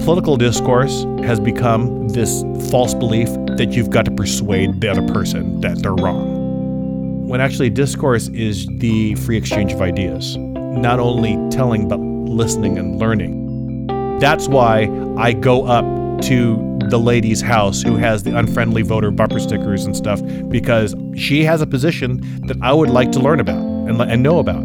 Political 0.05 0.37
discourse 0.39 1.05
has 1.23 1.39
become 1.39 2.09
this 2.09 2.43
false 2.71 2.95
belief 2.95 3.29
that 3.57 3.69
you've 3.73 3.91
got 3.91 4.05
to 4.07 4.11
persuade 4.11 4.81
the 4.81 4.89
other 4.89 5.07
person 5.13 5.61
that 5.61 5.81
they're 5.83 5.95
wrong. 5.95 7.29
When 7.29 7.41
actually, 7.41 7.71
discourse 7.71 8.29
is 8.29 8.67
the 8.79 9.15
free 9.17 9.37
exchange 9.37 9.73
of 9.73 9.81
ideas, 9.81 10.37
not 10.39 10.99
only 11.01 11.39
telling, 11.51 11.87
but 11.87 12.01
listening 12.01 12.79
and 12.79 12.99
learning. 12.99 13.87
That's 14.19 14.49
why 14.49 14.89
I 15.19 15.35
go 15.35 15.67
up 15.67 15.85
to 16.23 16.72
the 16.91 16.99
lady's 16.99 17.41
house 17.41 17.83
who 17.83 17.97
has 17.97 18.23
the 18.23 18.37
unfriendly 18.37 18.83
voter 18.83 19.11
bumper 19.11 19.39
stickers 19.39 19.85
and 19.85 19.97
stuff 19.97 20.21
because 20.49 20.95
she 21.17 21.45
has 21.45 21.61
a 21.61 21.67
position 21.67 22.21
that 22.47 22.57
I 22.63 22.73
would 22.73 22.91
like 22.91 23.13
to 23.13 23.21
learn 23.21 23.41
about 23.41 23.63
and, 23.63 24.01
and 24.01 24.23
know 24.23 24.39
about 24.39 24.63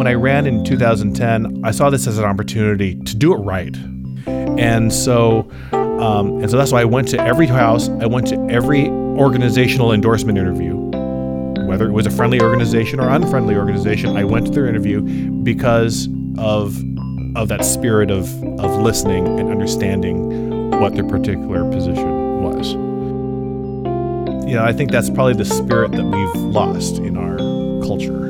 when 0.00 0.06
I 0.06 0.14
ran 0.14 0.46
in 0.46 0.64
2010, 0.64 1.60
I 1.62 1.72
saw 1.72 1.90
this 1.90 2.06
as 2.06 2.16
an 2.16 2.24
opportunity 2.24 2.94
to 2.94 3.14
do 3.14 3.34
it 3.34 3.36
right. 3.36 3.76
And 4.26 4.90
so, 4.90 5.46
um, 5.72 6.40
and 6.40 6.50
so 6.50 6.56
that's 6.56 6.72
why 6.72 6.80
I 6.80 6.86
went 6.86 7.08
to 7.08 7.20
every 7.20 7.46
house. 7.46 7.90
I 7.90 8.06
went 8.06 8.26
to 8.28 8.36
every 8.48 8.88
organizational 8.88 9.92
endorsement 9.92 10.38
interview, 10.38 10.74
whether 11.66 11.86
it 11.86 11.92
was 11.92 12.06
a 12.06 12.10
friendly 12.10 12.40
organization 12.40 12.98
or 12.98 13.10
unfriendly 13.10 13.56
organization. 13.56 14.16
I 14.16 14.24
went 14.24 14.46
to 14.46 14.52
their 14.52 14.66
interview 14.66 15.02
because 15.42 16.08
of 16.38 16.82
of 17.36 17.48
that 17.48 17.64
spirit 17.64 18.10
of 18.10 18.24
of 18.60 18.80
listening 18.82 19.38
and 19.38 19.50
understanding 19.50 20.70
what 20.80 20.94
their 20.94 21.04
particular 21.04 21.68
position 21.70 22.42
was. 22.42 22.72
You 24.48 24.56
know, 24.56 24.64
I 24.64 24.72
think 24.72 24.90
that's 24.90 25.10
probably 25.10 25.34
the 25.34 25.44
spirit 25.44 25.92
that 25.92 26.04
we've 26.04 26.42
lost 26.42 26.98
in 26.98 27.16
our 27.16 27.36
culture. 27.86 28.20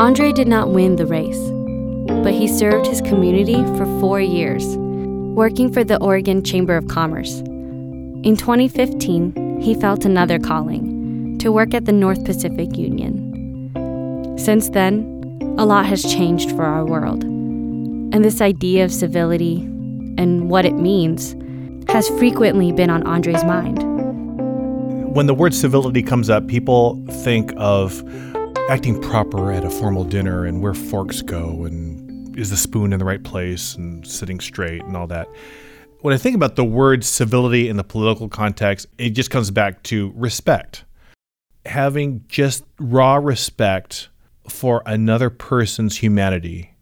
Andre 0.00 0.32
did 0.32 0.48
not 0.48 0.70
win 0.70 0.96
the 0.96 1.06
race, 1.06 1.38
but 2.24 2.32
he 2.32 2.48
served 2.48 2.86
his 2.86 3.00
community 3.02 3.62
for 3.76 3.84
four 4.00 4.20
years, 4.20 4.64
working 5.36 5.72
for 5.72 5.84
the 5.84 6.00
Oregon 6.00 6.42
Chamber 6.42 6.76
of 6.76 6.88
Commerce. 6.88 7.40
In 8.24 8.36
2015, 8.36 9.60
he 9.60 9.74
felt 9.74 10.04
another 10.04 10.38
calling 10.38 11.38
to 11.38 11.52
work 11.52 11.74
at 11.74 11.84
the 11.84 11.92
North 11.92 12.24
Pacific 12.24 12.76
Union. 12.76 13.21
Since 14.42 14.70
then, 14.70 15.04
a 15.56 15.64
lot 15.64 15.86
has 15.86 16.02
changed 16.02 16.50
for 16.50 16.64
our 16.64 16.84
world, 16.84 17.22
and 17.22 18.24
this 18.24 18.40
idea 18.40 18.84
of 18.84 18.92
civility 18.92 19.58
and 20.18 20.50
what 20.50 20.64
it 20.64 20.72
means 20.72 21.36
has 21.88 22.08
frequently 22.18 22.72
been 22.72 22.90
on 22.90 23.04
Andre's 23.04 23.44
mind. 23.44 23.84
When 25.14 25.26
the 25.26 25.34
word 25.34 25.54
civility 25.54 26.02
comes 26.02 26.28
up, 26.28 26.48
people 26.48 27.00
think 27.22 27.52
of 27.56 28.02
acting 28.68 29.00
proper 29.00 29.52
at 29.52 29.64
a 29.64 29.70
formal 29.70 30.02
dinner 30.02 30.44
and 30.44 30.60
where 30.60 30.74
forks 30.74 31.22
go 31.22 31.64
and 31.64 32.36
is 32.36 32.50
the 32.50 32.56
spoon 32.56 32.92
in 32.92 32.98
the 32.98 33.04
right 33.04 33.22
place 33.22 33.76
and 33.76 34.04
sitting 34.04 34.40
straight 34.40 34.82
and 34.82 34.96
all 34.96 35.06
that. 35.06 35.28
When 36.00 36.12
I 36.12 36.16
think 36.16 36.34
about 36.34 36.56
the 36.56 36.64
word 36.64 37.04
civility 37.04 37.68
in 37.68 37.76
the 37.76 37.84
political 37.84 38.28
context, 38.28 38.88
it 38.98 39.10
just 39.10 39.30
comes 39.30 39.52
back 39.52 39.84
to 39.84 40.12
respect. 40.16 40.82
Having 41.64 42.24
just 42.26 42.64
raw 42.80 43.14
respect 43.14 44.08
for 44.48 44.82
another 44.86 45.30
person's 45.30 45.98
humanity 45.98 46.74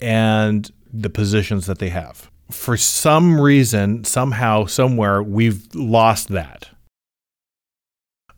and 0.00 0.70
the 0.92 1.10
positions 1.10 1.66
that 1.66 1.78
they 1.78 1.90
have. 1.90 2.30
For 2.50 2.76
some 2.76 3.40
reason, 3.40 4.04
somehow, 4.04 4.66
somewhere, 4.66 5.22
we've 5.22 5.66
lost 5.74 6.28
that. 6.28 6.68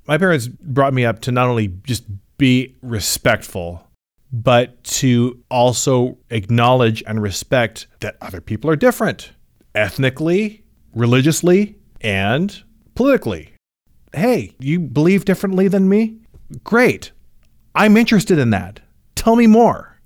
My 0.06 0.18
parents 0.18 0.48
brought 0.48 0.94
me 0.94 1.04
up 1.04 1.20
to 1.22 1.32
not 1.32 1.48
only 1.48 1.68
just 1.84 2.04
be 2.38 2.76
respectful, 2.82 3.86
but 4.32 4.82
to 4.84 5.42
also 5.50 6.18
acknowledge 6.30 7.02
and 7.06 7.20
respect 7.22 7.86
that 8.00 8.16
other 8.20 8.40
people 8.40 8.70
are 8.70 8.76
different 8.76 9.32
ethnically, 9.74 10.64
religiously, 10.94 11.76
and 12.00 12.62
politically. 12.94 13.52
Hey, 14.14 14.54
you 14.58 14.80
believe 14.80 15.24
differently 15.26 15.68
than 15.68 15.88
me? 15.88 16.16
Great. 16.64 17.12
I'm 17.76 17.96
interested 17.96 18.38
in 18.38 18.50
that. 18.50 18.80
Tell 19.14 19.36
me 19.36 19.46
more. 19.46 20.00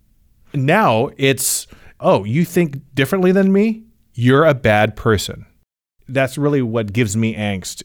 Now 0.53 1.11
it's, 1.17 1.67
oh, 2.01 2.25
you 2.25 2.45
think 2.45 2.81
differently 2.95 3.33
than 3.33 3.53
me? 3.53 3.85
You're 4.13 4.45
a 4.45 4.55
bad 4.55 4.97
person. 4.97 5.47
That's 6.09 6.37
really 6.37 6.63
what 6.63 6.93
gives 6.93 7.17
me 7.17 7.35
angst. 7.35 7.85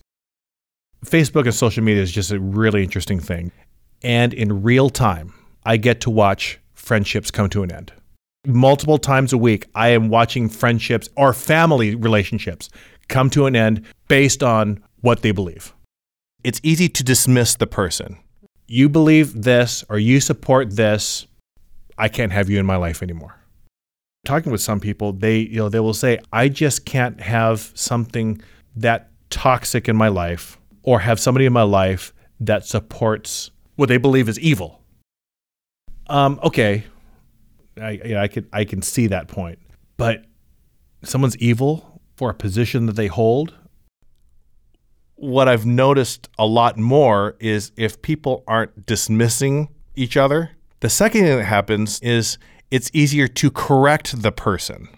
Facebook 1.06 1.44
and 1.44 1.54
social 1.54 1.84
media 1.84 2.02
is 2.02 2.12
just 2.12 2.32
a 2.32 2.40
really 2.40 2.84
interesting 2.84 3.20
thing 3.20 3.52
and 4.06 4.36
in 4.36 4.62
real 4.62 4.92
time, 4.92 5.34
I 5.66 5.78
get 5.78 6.02
to 6.02 6.12
watch 6.12 6.60
friendships 6.76 7.32
come 7.32 7.50
to 7.50 7.64
an 7.64 7.72
end. 7.72 7.92
Multiple 8.46 9.00
times 9.00 9.34
a 9.34 9.38
week, 9.38 9.66
I 9.74 9.90
am 9.90 10.10
watching 10.10 10.48
friendships 10.48 11.10
or 11.18 11.34
family 11.34 11.96
relationships 11.96 12.70
come 13.08 13.32
to 13.32 13.48
an 13.48 13.56
end 13.56 13.84
based 14.08 14.44
on 14.44 14.84
what 15.02 15.24
they 15.24 15.32
believe. 15.32 15.74
It's 16.44 16.62
easy 16.62 16.88
to 16.90 17.04
dismiss 17.04 17.56
the 17.56 17.66
person. 17.66 18.18
You 18.68 18.90
believe 18.90 19.44
this 19.44 19.84
or 19.90 20.00
you 20.00 20.20
support 20.20 20.76
this, 20.76 21.28
I 21.98 22.10
can't 22.10 22.32
have 22.32 22.50
you 22.50 22.60
in 22.60 22.66
my 22.66 22.76
life 22.76 23.04
anymore. 23.04 23.40
Talking 24.26 24.52
with 24.52 24.62
some 24.62 24.80
people, 24.80 25.14
they 25.14 25.38
you 25.38 25.58
know 25.58 25.70
they 25.70 25.80
will 25.80 25.94
say, 25.94 26.20
"I 26.34 26.50
just 26.50 26.86
can't 26.86 27.22
have 27.22 27.72
something 27.76 28.42
that 28.76 29.12
toxic 29.30 29.88
in 29.88 29.96
my 29.96 30.08
life 30.08 30.58
or 30.84 31.00
have 31.00 31.20
somebody 31.20 31.46
in 31.46 31.54
my 31.54 31.64
life 31.64 32.14
that 32.40 32.66
supports 32.66 33.52
what 33.76 33.90
they 33.90 33.98
believe 33.98 34.30
is 34.30 34.40
evil. 34.40 34.82
Um, 36.08 36.40
okay, 36.44 36.86
I, 37.82 37.92
you 37.92 38.14
know, 38.14 38.22
I 38.22 38.28
can 38.28 38.48
I 38.54 38.64
can 38.64 38.82
see 38.82 39.08
that 39.08 39.28
point, 39.28 39.60
but 39.98 40.26
someone's 41.04 41.38
evil 41.38 42.02
for 42.16 42.30
a 42.30 42.34
position 42.34 42.86
that 42.86 42.96
they 42.96 43.08
hold. 43.08 43.54
What 45.16 45.48
I've 45.48 45.66
noticed 45.66 46.30
a 46.38 46.46
lot 46.46 46.78
more 46.78 47.36
is 47.40 47.72
if 47.78 48.02
people 48.02 48.44
aren't 48.48 48.86
dismissing 48.86 49.70
each 49.96 50.18
other, 50.18 50.52
the 50.82 50.90
second 50.90 51.22
thing 51.22 51.38
that 51.38 51.46
happens 51.46 52.00
is 52.02 52.38
it's 52.72 52.92
easier 52.94 53.28
to 53.28 53.50
correct 53.52 54.22
the 54.22 54.32
person. 54.32 54.90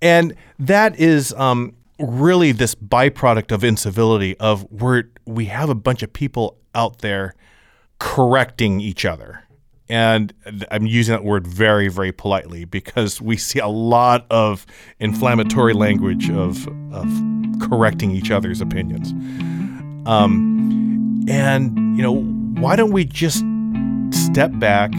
And 0.00 0.34
that 0.58 0.98
is 0.98 1.32
um, 1.34 1.74
really 1.98 2.52
this 2.52 2.74
byproduct 2.74 3.52
of 3.52 3.64
incivility 3.64 4.36
of 4.38 4.62
where 4.70 5.10
we 5.26 5.46
have 5.46 5.68
a 5.68 5.74
bunch 5.74 6.02
of 6.02 6.12
people 6.12 6.56
out 6.74 7.00
there 7.00 7.34
correcting 7.98 8.80
each 8.80 9.04
other. 9.04 9.44
And 9.90 10.34
I'm 10.70 10.86
using 10.86 11.12
that 11.12 11.24
word 11.24 11.46
very, 11.46 11.88
very 11.88 12.12
politely 12.12 12.64
because 12.64 13.20
we 13.20 13.36
see 13.36 13.58
a 13.58 13.68
lot 13.68 14.26
of 14.30 14.66
inflammatory 15.00 15.72
language 15.72 16.28
of, 16.30 16.68
of 16.92 17.08
correcting 17.60 18.10
each 18.10 18.30
other's 18.30 18.60
opinions. 18.60 19.12
Um, 20.06 21.24
and, 21.28 21.96
you 21.96 22.02
know, 22.02 22.22
why 22.60 22.76
don't 22.76 22.92
we 22.92 23.04
just 23.04 23.44
step 24.10 24.50
back 24.58 24.92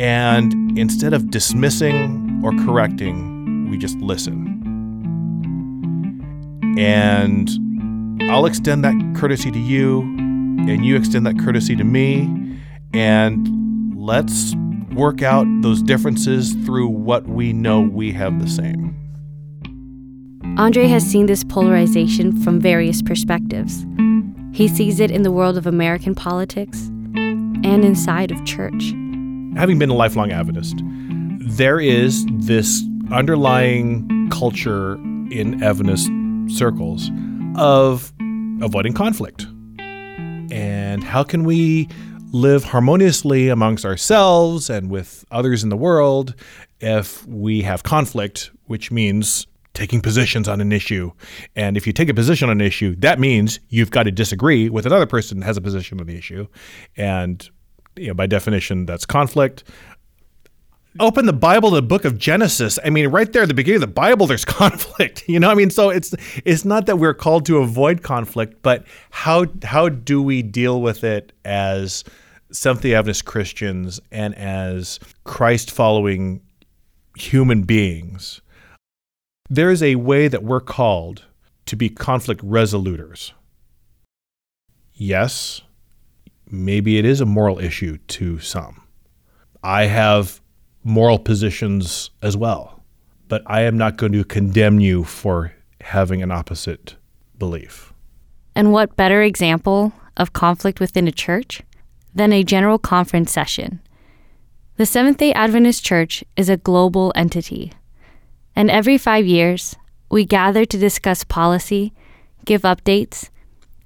and 0.00 0.78
instead 0.78 1.12
of 1.12 1.30
dismissing 1.30 2.40
or 2.42 2.52
correcting, 2.64 3.68
we 3.70 3.76
just 3.76 3.98
listen? 3.98 4.46
And 6.78 7.50
I'll 8.30 8.46
extend 8.46 8.84
that 8.84 8.94
courtesy 9.16 9.50
to 9.50 9.58
you 9.58 10.02
and 10.02 10.84
you 10.84 10.96
extend 10.96 11.26
that 11.26 11.38
courtesy 11.38 11.74
to 11.76 11.84
me. 11.84 12.28
And 12.92 13.94
let's 13.96 14.54
work 14.92 15.22
out 15.22 15.46
those 15.60 15.82
differences 15.82 16.54
through 16.64 16.88
what 16.88 17.26
we 17.26 17.52
know 17.52 17.80
we 17.80 18.12
have 18.12 18.40
the 18.40 18.48
same. 18.48 18.94
Andre 20.56 20.88
has 20.88 21.04
seen 21.04 21.26
this 21.26 21.44
polarization 21.44 22.42
from 22.42 22.60
various 22.60 23.00
perspectives. 23.02 23.86
He 24.52 24.66
sees 24.66 24.98
it 24.98 25.10
in 25.10 25.22
the 25.22 25.30
world 25.30 25.56
of 25.56 25.66
American 25.66 26.14
politics 26.14 26.86
and 27.14 27.84
inside 27.84 28.32
of 28.32 28.44
church. 28.44 28.92
Having 29.56 29.78
been 29.78 29.90
a 29.90 29.94
lifelong 29.94 30.32
Adventist, 30.32 30.82
there 31.40 31.78
is 31.78 32.26
this 32.32 32.82
underlying 33.12 34.28
culture 34.30 34.94
in 35.30 35.62
Adventist 35.62 36.10
circles 36.48 37.10
of 37.56 38.12
avoiding 38.60 38.94
conflict 38.94 39.46
and 40.50 41.04
how 41.04 41.22
can 41.22 41.44
we 41.44 41.88
live 42.32 42.64
harmoniously 42.64 43.48
amongst 43.48 43.84
ourselves 43.84 44.68
and 44.70 44.90
with 44.90 45.24
others 45.30 45.62
in 45.62 45.68
the 45.68 45.76
world 45.76 46.34
if 46.80 47.26
we 47.26 47.62
have 47.62 47.82
conflict, 47.82 48.50
which 48.66 48.90
means 48.90 49.46
taking 49.74 50.00
positions 50.00 50.48
on 50.48 50.60
an 50.60 50.72
issue. 50.72 51.12
And 51.54 51.76
if 51.76 51.86
you 51.86 51.92
take 51.92 52.08
a 52.08 52.14
position 52.14 52.50
on 52.50 52.60
an 52.60 52.66
issue, 52.66 52.96
that 52.96 53.18
means 53.18 53.60
you've 53.68 53.90
got 53.90 54.04
to 54.04 54.10
disagree 54.10 54.68
with 54.68 54.86
another 54.86 55.06
person 55.06 55.40
that 55.40 55.46
has 55.46 55.56
a 55.56 55.60
position 55.60 56.00
on 56.00 56.06
the 56.06 56.16
issue. 56.16 56.46
And 56.96 57.48
you 57.96 58.08
know, 58.08 58.14
by 58.14 58.26
definition, 58.26 58.86
that's 58.86 59.06
conflict. 59.06 59.64
Open 61.00 61.26
the 61.26 61.32
Bible, 61.32 61.70
to 61.70 61.76
the 61.76 61.82
book 61.82 62.04
of 62.04 62.18
Genesis. 62.18 62.78
I 62.84 62.90
mean, 62.90 63.08
right 63.08 63.32
there 63.32 63.42
at 63.42 63.48
the 63.48 63.54
beginning 63.54 63.82
of 63.82 63.88
the 63.88 63.94
Bible, 63.94 64.26
there's 64.26 64.44
conflict. 64.46 65.28
You 65.28 65.40
know, 65.40 65.50
I 65.50 65.54
mean, 65.54 65.70
so 65.70 65.90
it's 65.90 66.14
it's 66.44 66.64
not 66.64 66.86
that 66.86 66.96
we're 66.96 67.14
called 67.14 67.46
to 67.46 67.58
avoid 67.58 68.02
conflict, 68.02 68.62
but 68.62 68.84
how 69.10 69.46
how 69.62 69.88
do 69.88 70.22
we 70.22 70.42
deal 70.42 70.80
with 70.80 71.04
it 71.04 71.32
as 71.44 72.04
Seventh 72.50 72.82
Day 72.82 72.94
Adventist 72.94 73.24
Christians 73.24 74.00
and 74.10 74.34
as 74.34 75.00
Christ 75.24 75.70
following 75.70 76.40
human 77.16 77.62
beings? 77.62 78.40
There 79.50 79.70
is 79.70 79.82
a 79.82 79.96
way 79.96 80.28
that 80.28 80.44
we're 80.44 80.60
called 80.60 81.24
to 81.66 81.76
be 81.76 81.88
conflict 81.88 82.44
resoluters. 82.44 83.32
Yes, 84.94 85.62
maybe 86.50 86.98
it 86.98 87.04
is 87.04 87.20
a 87.20 87.26
moral 87.26 87.58
issue 87.58 87.98
to 88.08 88.38
some. 88.40 88.82
I 89.62 89.84
have 89.84 90.40
moral 90.84 91.18
positions 91.18 92.10
as 92.22 92.36
well, 92.36 92.82
but 93.28 93.42
I 93.46 93.62
am 93.62 93.76
not 93.76 93.96
going 93.96 94.12
to 94.12 94.24
condemn 94.24 94.80
you 94.80 95.04
for 95.04 95.52
having 95.80 96.22
an 96.22 96.30
opposite 96.30 96.96
belief. 97.38 97.92
And 98.54 98.72
what 98.72 98.96
better 98.96 99.22
example 99.22 99.92
of 100.16 100.32
conflict 100.32 100.80
within 100.80 101.06
a 101.06 101.12
church 101.12 101.62
than 102.14 102.32
a 102.32 102.42
general 102.42 102.78
conference 102.78 103.30
session? 103.30 103.80
The 104.76 104.86
Seventh 104.86 105.18
day 105.18 105.32
Adventist 105.32 105.84
Church 105.84 106.24
is 106.36 106.48
a 106.48 106.56
global 106.56 107.12
entity, 107.14 107.72
and 108.54 108.70
every 108.70 108.98
five 108.98 109.26
years, 109.26 109.76
we 110.10 110.24
gather 110.24 110.64
to 110.64 110.78
discuss 110.78 111.22
policy, 111.24 111.92
give 112.44 112.62
updates, 112.62 113.28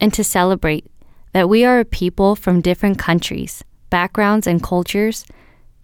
and 0.00 0.12
to 0.14 0.22
celebrate 0.22 0.86
that 1.32 1.48
we 1.48 1.64
are 1.64 1.80
a 1.80 1.84
people 1.84 2.36
from 2.36 2.60
different 2.60 2.98
countries, 2.98 3.64
backgrounds, 3.90 4.46
and 4.46 4.62
cultures, 4.62 5.24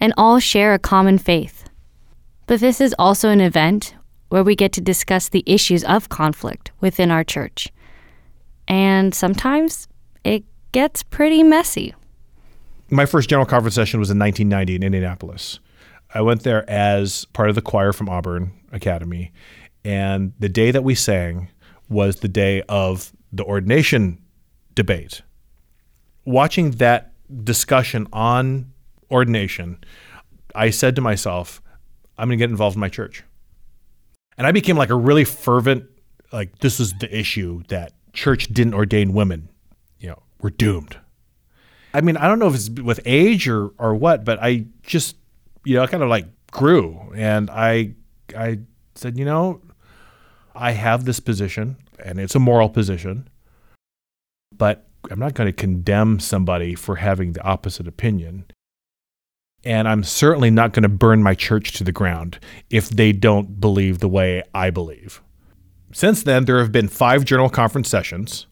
and 0.00 0.12
all 0.16 0.38
share 0.38 0.74
a 0.74 0.78
common 0.78 1.18
faith. 1.18 1.68
But 2.46 2.60
this 2.60 2.80
is 2.80 2.94
also 2.98 3.30
an 3.30 3.40
event 3.40 3.94
where 4.28 4.44
we 4.44 4.54
get 4.54 4.72
to 4.72 4.80
discuss 4.80 5.28
the 5.28 5.44
issues 5.46 5.84
of 5.84 6.08
conflict 6.08 6.70
within 6.80 7.10
our 7.10 7.24
church. 7.24 7.68
And 8.66 9.14
sometimes 9.14 9.88
it 10.24 10.44
gets 10.72 11.02
pretty 11.02 11.42
messy. 11.42 11.94
My 12.90 13.06
first 13.06 13.28
general 13.28 13.46
conference 13.46 13.74
session 13.74 14.00
was 14.00 14.10
in 14.10 14.18
1990 14.18 14.76
in 14.76 14.82
Indianapolis. 14.82 15.60
I 16.14 16.20
went 16.22 16.42
there 16.42 16.68
as 16.70 17.26
part 17.26 17.48
of 17.48 17.54
the 17.54 17.62
choir 17.62 17.92
from 17.92 18.08
Auburn 18.08 18.52
Academy. 18.72 19.32
And 19.84 20.32
the 20.38 20.48
day 20.48 20.70
that 20.70 20.84
we 20.84 20.94
sang 20.94 21.48
was 21.88 22.16
the 22.16 22.28
day 22.28 22.62
of 22.68 23.12
the 23.32 23.44
ordination 23.44 24.22
debate 24.74 25.22
watching 26.28 26.72
that 26.72 27.12
discussion 27.42 28.06
on 28.12 28.70
ordination, 29.10 29.82
I 30.54 30.70
said 30.70 30.96
to 30.96 31.02
myself, 31.02 31.62
I'm 32.16 32.28
going 32.28 32.38
to 32.38 32.42
get 32.42 32.50
involved 32.50 32.76
in 32.76 32.80
my 32.80 32.88
church. 32.88 33.22
And 34.36 34.46
I 34.46 34.52
became 34.52 34.76
like 34.76 34.90
a 34.90 34.94
really 34.94 35.24
fervent, 35.24 35.84
like, 36.32 36.58
this 36.58 36.80
is 36.80 36.92
the 37.00 37.16
issue 37.16 37.62
that 37.68 37.92
church 38.12 38.48
didn't 38.48 38.74
ordain 38.74 39.12
women. 39.12 39.48
You 39.98 40.10
know, 40.10 40.22
we're 40.40 40.50
doomed. 40.50 40.96
I 41.94 42.00
mean, 42.00 42.16
I 42.16 42.28
don't 42.28 42.38
know 42.38 42.48
if 42.48 42.54
it's 42.54 42.70
with 42.70 43.00
age 43.04 43.48
or, 43.48 43.70
or 43.78 43.94
what, 43.94 44.24
but 44.24 44.38
I 44.42 44.66
just, 44.82 45.16
you 45.64 45.76
know, 45.76 45.82
I 45.82 45.86
kind 45.86 46.02
of 46.02 46.08
like 46.08 46.26
grew. 46.50 47.12
And 47.14 47.50
I, 47.50 47.94
I 48.36 48.60
said, 48.94 49.18
you 49.18 49.24
know, 49.24 49.60
I 50.54 50.72
have 50.72 51.04
this 51.04 51.20
position 51.20 51.76
and 52.04 52.18
it's 52.20 52.34
a 52.34 52.40
moral 52.40 52.68
position, 52.68 53.28
but 54.56 54.86
I'm 55.10 55.18
not 55.18 55.34
going 55.34 55.48
to 55.48 55.52
condemn 55.52 56.20
somebody 56.20 56.74
for 56.74 56.96
having 56.96 57.32
the 57.32 57.42
opposite 57.42 57.88
opinion. 57.88 58.44
And 59.68 59.86
I'm 59.86 60.02
certainly 60.02 60.50
not 60.50 60.72
going 60.72 60.84
to 60.84 60.88
burn 60.88 61.22
my 61.22 61.34
church 61.34 61.72
to 61.72 61.84
the 61.84 61.92
ground 61.92 62.38
if 62.70 62.88
they 62.88 63.12
don't 63.12 63.60
believe 63.60 63.98
the 63.98 64.08
way 64.08 64.42
I 64.54 64.70
believe. 64.70 65.20
Since 65.92 66.22
then, 66.22 66.46
there 66.46 66.58
have 66.60 66.72
been 66.72 66.88
five 66.88 67.26
General 67.26 67.50
Conference 67.50 67.86
sessions. 67.86 68.46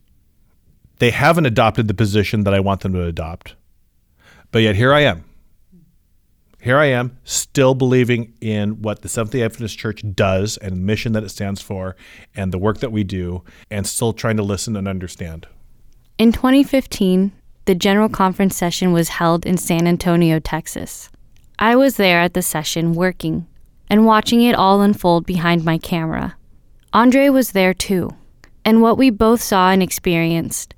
They 0.98 1.12
haven't 1.12 1.46
adopted 1.46 1.88
the 1.88 1.94
position 1.94 2.44
that 2.44 2.52
I 2.52 2.60
want 2.60 2.82
them 2.82 2.92
to 2.92 3.02
adopt. 3.02 3.54
But 4.52 4.58
yet, 4.58 4.76
here 4.76 4.92
I 4.92 5.00
am. 5.00 5.24
Here 6.60 6.76
I 6.76 6.86
am, 6.86 7.16
still 7.24 7.74
believing 7.74 8.34
in 8.42 8.82
what 8.82 9.00
the 9.00 9.08
Seventh 9.08 9.32
day 9.32 9.42
Adventist 9.42 9.78
Church 9.78 10.02
does 10.14 10.58
and 10.58 10.72
the 10.72 10.80
mission 10.80 11.12
that 11.12 11.24
it 11.24 11.30
stands 11.30 11.62
for 11.62 11.96
and 12.34 12.52
the 12.52 12.58
work 12.58 12.80
that 12.80 12.92
we 12.92 13.04
do, 13.04 13.42
and 13.70 13.86
still 13.86 14.12
trying 14.12 14.36
to 14.36 14.42
listen 14.42 14.76
and 14.76 14.86
understand. 14.86 15.46
In 16.18 16.30
2015, 16.30 17.32
the 17.66 17.74
General 17.74 18.08
Conference 18.08 18.56
session 18.56 18.92
was 18.92 19.10
held 19.10 19.44
in 19.44 19.58
San 19.58 19.86
Antonio, 19.86 20.38
Texas. 20.38 21.10
I 21.58 21.74
was 21.74 21.96
there 21.96 22.20
at 22.20 22.32
the 22.32 22.42
session 22.42 22.94
working 22.94 23.46
and 23.90 24.06
watching 24.06 24.40
it 24.42 24.54
all 24.54 24.80
unfold 24.80 25.26
behind 25.26 25.64
my 25.64 25.76
camera. 25.76 26.36
Andre 26.92 27.28
was 27.28 27.52
there 27.52 27.74
too, 27.74 28.10
and 28.64 28.82
what 28.82 28.96
we 28.96 29.10
both 29.10 29.42
saw 29.42 29.70
and 29.70 29.82
experienced 29.82 30.74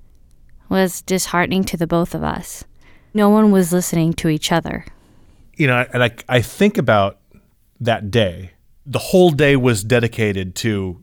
was 0.69 1.03
disheartening 1.03 1.65
to 1.65 1.77
the 1.77 1.87
both 1.87 2.15
of 2.15 2.25
us. 2.25 2.65
No 3.13 3.29
one 3.29 3.51
was 3.51 3.73
listening 3.73 4.15
to 4.15 4.29
each 4.29 4.51
other. 4.51 4.87
You 5.57 5.67
know, 5.67 5.87
and 5.93 6.03
I, 6.03 6.11
I 6.29 6.41
think 6.41 6.79
about 6.79 7.19
that 7.81 8.11
day. 8.11 8.53
The 8.87 8.99
whole 8.99 9.31
day 9.31 9.57
was 9.57 9.85
dedicated 9.85 10.55
to 10.57 11.03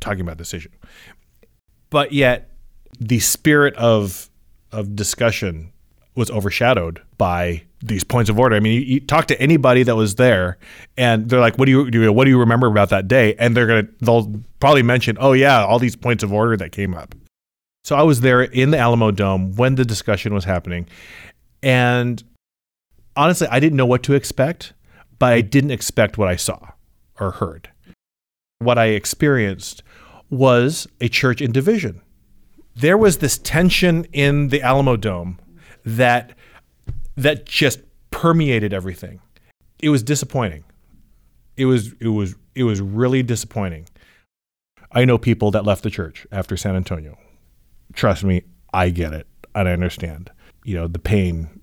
talking 0.00 0.20
about 0.20 0.38
this 0.38 0.52
issue. 0.52 0.70
But 1.90 2.12
yet, 2.12 2.50
the 2.98 3.20
spirit 3.20 3.74
of 3.76 4.30
of 4.72 4.96
discussion 4.96 5.72
was 6.14 6.30
overshadowed 6.30 7.00
by 7.16 7.62
these 7.80 8.04
points 8.04 8.28
of 8.28 8.38
order. 8.38 8.54
I 8.54 8.60
mean, 8.60 8.74
you, 8.74 8.80
you, 8.80 9.00
talk 9.00 9.26
to 9.26 9.40
anybody 9.40 9.82
that 9.82 9.96
was 9.96 10.16
there, 10.16 10.58
and 10.96 11.28
they're 11.28 11.40
like, 11.40 11.58
"What 11.58 11.66
do 11.66 11.72
you 11.72 11.90
do? 11.90 12.12
What 12.12 12.24
do 12.24 12.30
you 12.30 12.38
remember 12.38 12.66
about 12.66 12.90
that 12.90 13.08
day?" 13.08 13.34
And 13.36 13.56
they're 13.56 13.66
gonna 13.66 13.88
they'll 14.00 14.42
probably 14.60 14.82
mention, 14.82 15.16
"Oh 15.20 15.32
yeah, 15.32 15.64
all 15.64 15.78
these 15.78 15.96
points 15.96 16.22
of 16.22 16.32
order 16.32 16.56
that 16.56 16.72
came 16.72 16.94
up." 16.94 17.14
So 17.84 17.96
I 17.96 18.02
was 18.02 18.20
there 18.20 18.42
in 18.42 18.70
the 18.70 18.76
Alamodome 18.76 19.56
when 19.56 19.74
the 19.74 19.84
discussion 19.84 20.34
was 20.34 20.44
happening, 20.44 20.86
and 21.62 22.22
honestly, 23.16 23.48
I 23.50 23.58
didn't 23.58 23.76
know 23.76 23.86
what 23.86 24.02
to 24.04 24.14
expect, 24.14 24.72
but 25.18 25.32
I 25.32 25.40
didn't 25.40 25.70
expect 25.70 26.18
what 26.18 26.28
I 26.28 26.36
saw 26.36 26.58
or 27.18 27.32
heard. 27.32 27.70
What 28.58 28.78
I 28.78 28.86
experienced 28.86 29.82
was 30.30 30.86
a 31.00 31.08
church 31.08 31.40
in 31.40 31.52
division 31.52 32.00
there 32.74 32.96
was 32.96 33.18
this 33.18 33.38
tension 33.38 34.04
in 34.12 34.48
the 34.48 34.60
Alamodome 34.60 35.38
that 35.84 36.32
that 37.16 37.46
just 37.46 37.80
permeated 38.10 38.72
everything. 38.72 39.20
It 39.80 39.90
was 39.90 40.02
disappointing. 40.02 40.64
It 41.56 41.66
was 41.66 41.92
it 42.00 42.08
was 42.08 42.34
it 42.54 42.64
was 42.64 42.80
really 42.80 43.22
disappointing. 43.22 43.86
I 44.92 45.04
know 45.04 45.18
people 45.18 45.50
that 45.52 45.64
left 45.64 45.82
the 45.82 45.90
church 45.90 46.26
after 46.30 46.56
San 46.56 46.76
Antonio. 46.76 47.18
Trust 47.94 48.24
me, 48.24 48.42
I 48.72 48.90
get 48.90 49.12
it. 49.12 49.26
And 49.54 49.68
I 49.68 49.72
understand. 49.72 50.30
You 50.64 50.76
know, 50.76 50.88
the 50.88 50.98
pain 50.98 51.60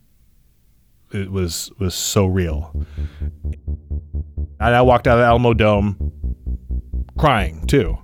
it 1.11 1.31
was 1.31 1.71
was 1.79 1.95
so 1.95 2.25
real. 2.25 2.71
And 4.59 4.75
I 4.75 4.81
walked 4.81 5.07
out 5.07 5.19
of 5.19 5.43
the 5.43 5.49
Alamodome 5.49 6.11
crying 7.17 7.65
too. 7.67 7.97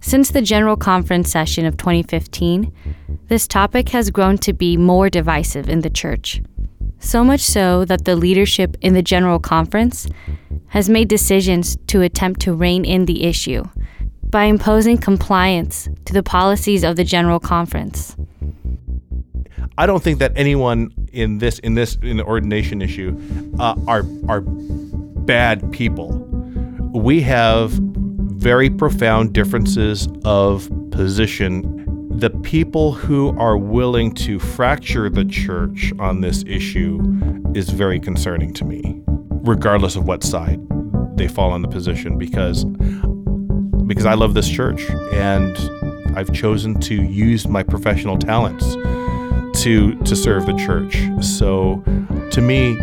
Since 0.00 0.30
the 0.30 0.42
General 0.42 0.76
Conference 0.76 1.30
session 1.30 1.66
of 1.66 1.76
2015, 1.76 2.72
this 3.28 3.46
topic 3.46 3.90
has 3.90 4.10
grown 4.10 4.38
to 4.38 4.52
be 4.52 4.76
more 4.76 5.10
divisive 5.10 5.68
in 5.68 5.80
the 5.80 5.90
church. 5.90 6.40
So 6.98 7.22
much 7.22 7.40
so 7.40 7.84
that 7.84 8.04
the 8.04 8.16
leadership 8.16 8.76
in 8.80 8.94
the 8.94 9.02
General 9.02 9.38
Conference 9.38 10.08
has 10.68 10.88
made 10.88 11.08
decisions 11.08 11.76
to 11.88 12.00
attempt 12.00 12.40
to 12.42 12.54
rein 12.54 12.84
in 12.84 13.06
the 13.06 13.24
issue 13.24 13.64
by 14.30 14.44
imposing 14.44 14.96
compliance 14.98 15.88
to 16.06 16.12
the 16.12 16.22
policies 16.22 16.82
of 16.82 16.96
the 16.96 17.04
General 17.04 17.40
Conference. 17.40 18.16
I 19.76 19.86
don't 19.86 20.02
think 20.02 20.18
that 20.18 20.32
anyone 20.36 20.92
in 21.12 21.38
this 21.38 21.58
in 21.60 21.74
this 21.74 21.96
in 22.02 22.16
the 22.18 22.24
ordination 22.24 22.82
issue 22.82 23.18
uh, 23.58 23.74
are 23.86 24.04
are 24.28 24.42
bad 24.42 25.72
people. 25.72 26.08
We 26.92 27.22
have 27.22 27.78
very 28.40 28.70
profound 28.70 29.34
differences 29.34 30.08
of 30.24 30.70
position. 30.90 31.76
The 32.18 32.30
people 32.30 32.92
who 32.92 33.38
are 33.38 33.58
willing 33.58 34.14
to 34.14 34.38
fracture 34.38 35.10
the 35.10 35.26
church 35.26 35.92
on 35.98 36.22
this 36.22 36.42
issue 36.46 37.00
is 37.54 37.68
very 37.68 38.00
concerning 38.00 38.54
to 38.54 38.64
me, 38.64 39.02
regardless 39.06 39.94
of 39.94 40.06
what 40.06 40.22
side 40.24 40.58
they 41.16 41.28
fall 41.28 41.50
on 41.50 41.60
the 41.60 41.68
position, 41.68 42.16
because 42.16 42.64
because 43.86 44.06
I 44.06 44.14
love 44.14 44.32
this 44.32 44.48
church 44.48 44.88
and 45.12 45.56
I've 46.16 46.32
chosen 46.32 46.80
to 46.80 46.94
use 46.94 47.46
my 47.46 47.62
professional 47.62 48.16
talents 48.16 48.74
to 49.62 49.94
to 49.96 50.16
serve 50.16 50.46
the 50.46 50.54
church. 50.54 50.96
So 51.22 51.82
to 52.30 52.40
me, 52.40 52.74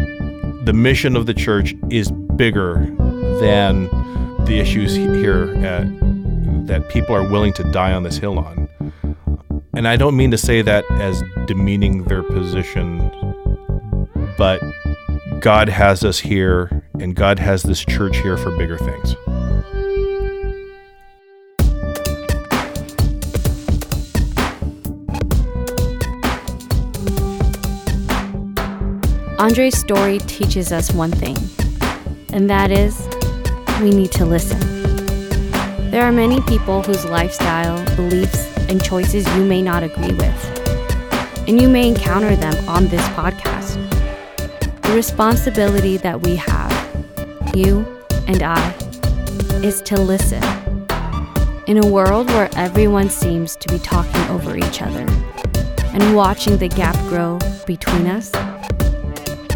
the 0.66 0.74
mission 0.74 1.16
of 1.16 1.26
the 1.26 1.34
church 1.34 1.74
is 1.90 2.12
bigger 2.12 2.86
than 3.40 3.90
the 4.48 4.60
issues 4.60 4.96
here 4.96 5.54
at, 5.66 5.86
that 6.68 6.88
people 6.90 7.14
are 7.14 7.28
willing 7.30 7.52
to 7.54 7.64
die 7.72 7.92
on 7.92 8.04
this 8.04 8.18
hill 8.18 8.40
on. 8.40 8.70
And 9.74 9.88
I 9.88 9.98
don't 9.98 10.16
mean 10.16 10.32
to 10.32 10.38
say 10.38 10.62
that 10.62 10.86
as 10.92 11.22
demeaning 11.46 12.06
their 12.06 12.24
position, 12.24 13.12
but 14.38 14.62
God 15.42 15.68
has 15.68 16.06
us 16.06 16.20
here 16.20 16.84
and 17.00 17.14
God 17.16 17.40
has 17.40 17.62
this 17.62 17.84
church 17.84 18.18
here 18.18 18.38
for 18.38 18.56
bigger 18.58 18.78
things. 18.78 19.16
Andre's 29.38 29.78
story 29.78 30.20
teaches 30.20 30.72
us 30.72 30.92
one 30.92 31.12
thing, 31.12 31.38
and 32.34 32.50
that 32.50 32.72
is 32.72 33.08
we 33.82 33.92
need 33.92 34.12
to 34.14 34.26
listen. 34.26 34.60
There 35.92 36.04
are 36.04 36.12
many 36.12 36.42
people 36.42 36.82
whose 36.82 37.06
lifestyle, 37.06 37.84
beliefs, 37.96 38.56
and 38.70 38.84
choices 38.84 39.28
you 39.36 39.46
may 39.46 39.62
not 39.62 39.84
agree 39.84 40.14
with, 40.14 41.48
and 41.48 41.62
you 41.62 41.70
may 41.70 41.88
encounter 41.88 42.36
them 42.36 42.68
on 42.68 42.88
this 42.88 43.06
podcast. 43.10 43.76
The 44.82 44.94
responsibility 44.94 45.98
that 45.98 46.22
we 46.22 46.36
have, 46.38 46.72
you 47.54 47.86
and 48.28 48.42
I, 48.42 48.74
is 49.64 49.82
to 49.84 50.00
listen. 50.00 50.44
In 51.68 51.84
a 51.84 51.88
world 51.88 52.28
where 52.30 52.50
everyone 52.56 53.10
seems 53.10 53.56
to 53.58 53.68
be 53.70 53.80
talking 53.80 54.22
over 54.30 54.58
each 54.58 54.82
other 54.82 55.06
and 55.94 56.16
watching 56.16 56.58
the 56.58 56.70
gap 56.70 56.96
grow 57.10 57.38
between 57.66 58.08
us, 58.08 58.34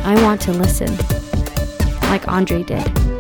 I 0.04 0.22
want 0.22 0.42
to 0.42 0.52
listen, 0.52 0.96
like 2.10 2.28
Andre 2.28 2.64
did. 2.64 3.11